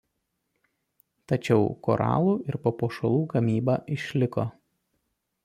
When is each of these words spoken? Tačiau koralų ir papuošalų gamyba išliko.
Tačiau 1.31 1.67
koralų 1.89 2.33
ir 2.53 2.59
papuošalų 2.65 3.21
gamyba 3.35 3.77
išliko. 3.99 4.49